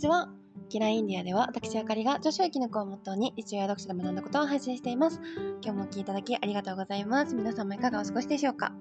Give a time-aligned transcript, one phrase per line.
[0.00, 0.30] ちは。
[0.70, 5.20] キラインディアでは私あかりが女子を生き抜くをモットーに日常や読書で学んだことを配信しています。
[5.62, 7.34] 今日もお聴きいただきありがとうございます。
[7.34, 8.72] 皆様いかがお過ごしでしょうか？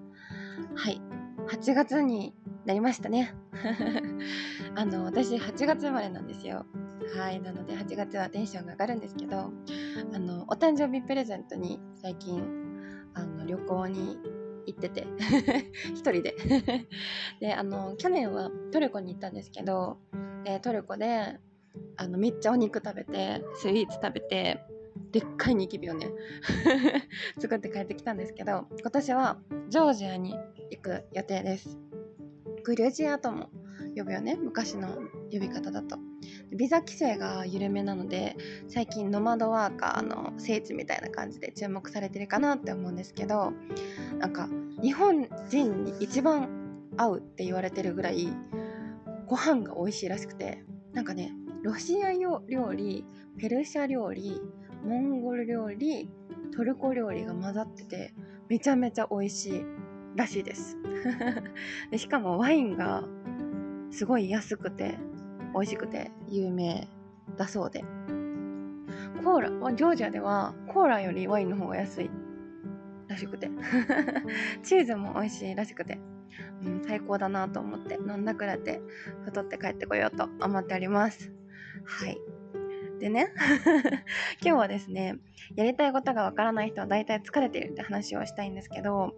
[0.75, 1.01] はい。
[1.49, 2.33] 8月に
[2.65, 3.35] なりましたね。
[4.75, 6.65] あの、私8月生まれなんですよ。
[7.17, 7.41] はい。
[7.41, 9.51] なので8月はテンションが上がるんですけど、
[10.13, 12.41] あの、お誕生日プレゼントに最近、
[13.13, 14.17] あの、旅行に
[14.67, 15.07] 行ってて
[15.95, 16.35] 一人で
[17.41, 19.97] であの去年はトルコに行ったんですけど
[20.43, 21.39] でトルコで
[21.97, 24.59] あのめっちゃお肉食べてスイーツ食べて
[25.11, 26.09] でっかいニキビをね
[27.39, 29.39] 作って帰ってきたんですけど今年は
[29.69, 30.35] ジョージアに
[30.69, 31.77] 行く予定です。
[32.63, 33.49] グルジアとも
[33.95, 34.89] 呼ぶよね昔の
[35.31, 35.97] 呼び方だと。
[36.55, 38.35] ビザ規制が緩めなので
[38.67, 43.53] 最近ノマドワーカーの聖地みたいな感じで注目されてるかなって思うんですけど
[44.17, 44.49] なんか
[44.81, 46.49] 日本人に一番
[46.97, 48.29] 合うって言われてるぐらい
[49.29, 51.31] ご飯が美味しいらしくてなんかね
[51.61, 52.41] ロシア料
[52.73, 53.05] 理
[53.37, 54.41] ペルシャ料理
[54.83, 56.09] モンゴル料理
[56.55, 58.13] トルコ料理が混ざってて
[58.49, 59.65] めちゃめちゃ美味しい
[60.15, 60.77] らしいです。
[61.91, 63.03] でしかもワインが
[63.91, 64.97] すごい安くて
[65.53, 66.87] 美味しくて有名
[67.37, 67.83] だそうで。
[69.23, 72.09] コーラジョージアではコーラよりワインの方が安い
[73.07, 73.51] らしくて。
[74.63, 75.99] チーズも美味しいらしくて、
[76.63, 78.81] うん、最高だなと思って飲んだくれて
[79.25, 81.31] 太って帰ってこようと思っております。
[81.85, 82.17] はい。
[82.99, 83.33] でね
[84.43, 85.17] 今日はですね
[85.55, 89.15] やりたいことがわからない人は大体疲れているって話をしたいんですけど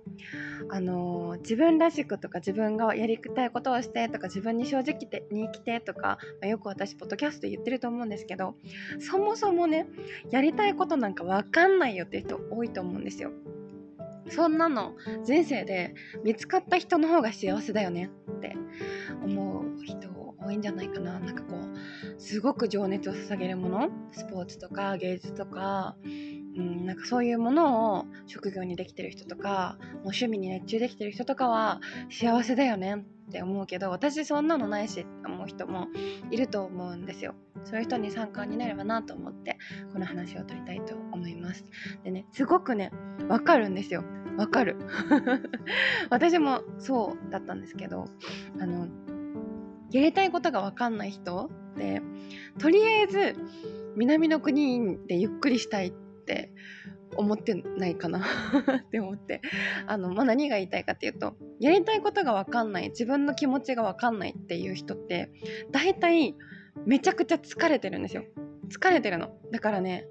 [0.69, 8.55] あのー、自分らしくとか自分がやりたいことをしてとか自分に正直に生きてとか、まあ、よく私ポッドキャスト言ってると思うんですけど
[8.99, 9.88] そもそもね
[10.30, 13.31] やりたいことなんかわかんないよって人多いと思うんですよ。
[14.30, 14.94] そんなの
[15.25, 18.09] 人生で見つかった人の方が幸せだよね。
[18.38, 18.55] って
[19.23, 20.11] 思う人
[20.44, 21.19] 多いんじゃないかな。
[21.19, 23.89] なんかこうすごく情熱を捧げるもの。
[24.11, 26.08] スポーツとか芸術とか、う
[26.61, 33.05] ん、なんかそういうものを職業にできてる人とかもう趣味に熱中できてる人とかは幸せだよね。
[33.31, 35.87] って思うけど私そんなのないしって思う人も
[36.31, 37.33] いると思うんですよ。
[37.64, 39.58] そういう人に参考になればなと思って
[39.93, 41.65] この話を取りたいと思います。
[42.03, 42.91] でねすごくね
[43.30, 44.03] わかるんですよ。
[44.37, 44.75] わかる。
[46.11, 48.05] 私もそうだったんですけど
[48.59, 48.89] あの
[49.91, 52.02] やりたいことがわかんない人って
[52.59, 53.36] とりあえず
[53.95, 55.91] 南の国でゆっくりしたいっ
[56.25, 56.52] て
[57.17, 58.20] 思ってないかな。
[58.88, 59.42] って思って。
[59.88, 65.32] あの、まあ、何が言いたいかっていうとやりたいことがわかんない自分の気持ちがわかんないっていう人って
[65.71, 66.36] 大体
[66.86, 68.23] めちゃくちゃ疲れてるんですよ。
[68.70, 69.38] 疲れてるの。
[69.52, 70.08] だからね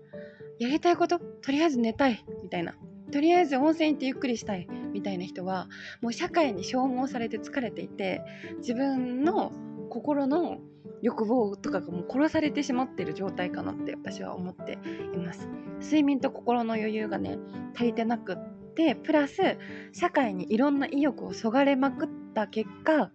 [0.59, 2.75] やりたいこととりあえず寝たいみたいな。
[3.10, 5.69] とりあえず温泉行ってゆっくりしたいみたいな人は
[6.00, 8.22] もう社会に消耗されて疲れていて
[8.59, 9.53] 自分の
[9.89, 10.59] 心の
[11.03, 14.78] 欲望とかがもう殺されてしまってる状態かなって私は思って
[15.15, 15.49] います。
[15.81, 17.38] 睡眠と心の余裕がね
[17.75, 19.59] 足りてなくってプラス
[19.93, 23.10] 社会にいろんな意欲をそがれまくった結果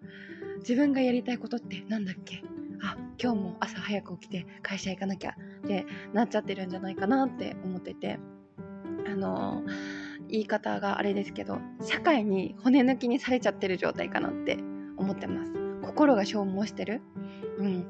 [0.59, 2.43] 自分がやりたいことってなんだっけ？
[2.81, 8.19] あ今日も朝早く起きて会社行かなきゃってなっちゃってるんじゃないかなって思ってて。
[9.07, 9.61] あの
[10.27, 14.57] 言い方があれですけど社会に骨抜きにされちゃってる状態かなって
[14.97, 15.53] 思ってます。
[15.83, 17.01] 心が消耗してる。
[17.57, 17.85] うん。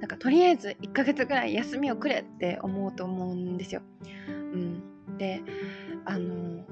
[0.00, 3.82] なんかとりあえず1ヶ月ぐらい休みをくれって思うと思うんですよ。
[4.28, 4.82] うん。
[5.18, 5.42] で
[6.04, 6.64] あの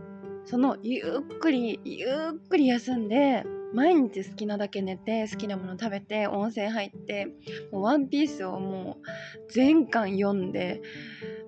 [0.44, 7.28] そのゆっくりゆっくり休んで毎日好きなだけ寝て好きなもの食べて温泉入って
[7.70, 10.82] もうワンピースをもう全巻読んで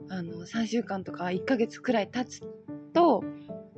[0.08, 2.40] あの3週間とか1ヶ月くらい経つ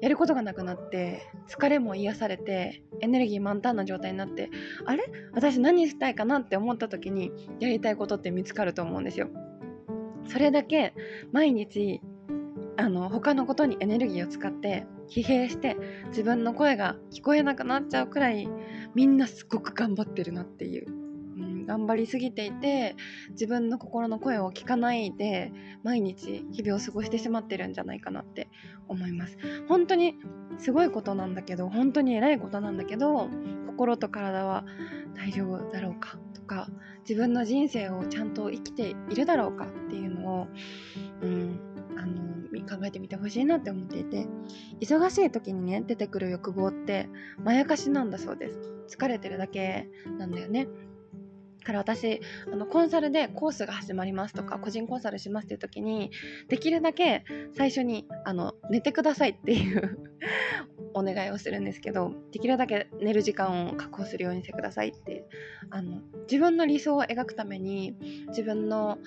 [0.00, 4.50] やることがなくなって疲れも癒されてエネルギー満タンな状態になって
[4.84, 5.04] あれ？
[5.32, 9.28] 私何したいかなって思った時にやりたいことって見つかると思うんですよ。
[10.28, 10.92] それだけ
[11.32, 12.00] 毎日
[12.76, 15.76] あの他のことにエネルギーを使って疲弊して
[16.08, 18.48] 自分の声が聞こえなくなっちゃうくらい
[18.94, 20.86] みんなすごく頑張ってるなっていう、
[21.66, 22.96] 頑張りすぎていて
[23.30, 25.52] 自分の心の声を聞かないで
[25.82, 28.48] 毎日日々を過ごしてしまってるんじゃないかなって
[28.88, 29.36] 思います。
[29.68, 30.14] 本当に
[30.58, 33.28] すごいことなんだけど本当に偉いことなんだけど
[33.66, 34.64] 心と体は
[35.14, 36.68] 大丈夫だろうかとか
[37.00, 40.46] 自分の人生をちゃんと生きているだろうかっていうのを、
[41.22, 41.60] うん、
[41.96, 42.36] あの
[42.66, 44.26] 考えてみてほしいなって思っていて
[44.80, 47.08] 忙しい時にね出てくる欲望って
[47.42, 48.72] まやかしなんだそうです。
[48.88, 49.88] 疲れてるだけ
[50.18, 50.68] なんだよね。
[51.66, 52.20] から私
[52.50, 56.12] あのコンサルでコースが始まりますとか個人コンサルしますっていう時に
[56.48, 57.24] できるだけ
[57.56, 59.98] 最初にあの寝てくださいっていう
[60.94, 65.25] お願いをするんですけどできるだけ寝る時間を確保するようにしてくださいって
[65.70, 67.96] あの自分の理想を描くために
[68.28, 68.98] 自分の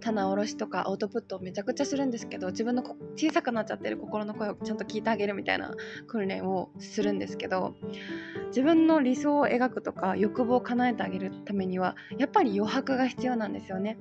[0.00, 2.82] 棚卸しとかアウトプットをめちゃくちゃするんですけど自分の
[3.16, 5.74] 小さくなっちゃってる心の声をちゃんと聞いてあげるみたいな
[6.06, 7.74] 訓練をするんですけど
[8.48, 13.98] 自分の理想を描くとか欲望を叶えてあげるためにはやっぱり余白が必要なんですよね。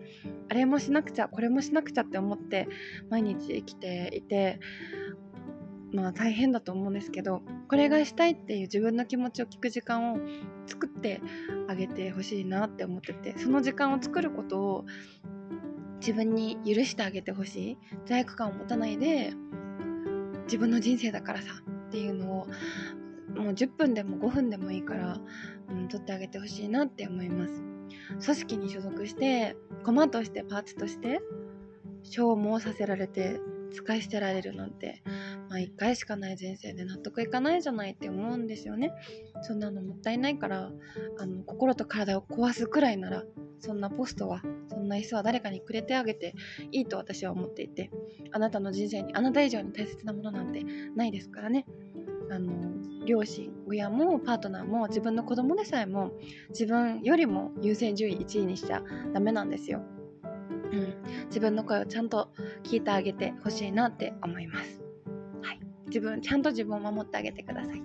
[0.49, 2.67] あれもしなくちゃこれもしなくちゃって思って
[3.09, 4.59] 毎日生きていて
[5.93, 10.17] まあ大変だと思うんですけどこれがしたいっていう自分の気持ちを聞く時間を
[10.67, 11.21] 作って
[11.67, 14.85] あげてほしいなって思っててその時間を作ることを
[15.99, 19.33] 自分に許してあげてほしい罪悪感を持たないで
[20.43, 21.53] 自分の人生だからさ
[21.87, 22.47] っていうのを
[23.35, 25.19] もう10分でも5分でもいいから、
[25.69, 27.63] うん、取ってあげてほしいなって思います。
[28.09, 31.21] 組織に所属して駒としてパーツとして
[32.03, 33.39] 消耗させられて
[33.71, 35.03] 使い捨てられるなんて、
[35.49, 38.91] まあ、1回しかない人生で納得いかないじゃないって思うんですよね。
[39.41, 40.71] そんなのもったいないから
[41.17, 43.23] あの心と体を壊すくらいなら
[43.59, 46.35] そんなポストはそんな椅子は誰かにくれてあげて
[46.71, 47.89] いいと私は思っていて
[48.31, 50.63] あなたの人生にあなた以上に大切なものなんて
[50.95, 51.65] ないですからね。
[52.31, 52.53] あの
[53.05, 56.11] 両親親もパートナーも自分の子供でさえも
[56.49, 59.81] 自分よりも優先順位1位にしちゃダメなんですよ。
[60.71, 60.93] うん、
[61.25, 62.29] 自分の声をちゃんと
[62.63, 64.88] 聞いてあげてほしいなって思います。
[65.89, 67.81] 自分ちゃんと自分を守ってあげてください。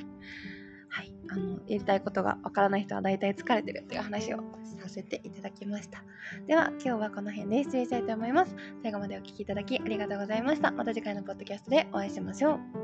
[0.89, 4.45] はい、あのやりたいことがわからない人は大体疲れてるっていう話を
[4.81, 6.05] させていただきました。
[6.47, 8.55] では今日はこの辺で失礼したいと思います。
[8.83, 10.71] 最後までお聴きいただきありがとうございました。
[10.71, 12.84] また次回のポッドキャストでお会いしましょう。